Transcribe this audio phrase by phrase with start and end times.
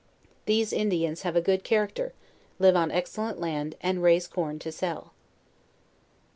[0.47, 2.11] These Indians have 'a good charac ter,
[2.57, 5.13] live on excellent land, and raise corn to sell.